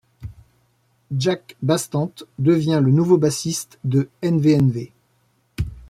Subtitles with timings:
[1.15, 4.89] Jack Bastante devient le nouveau bassiste de NvNv.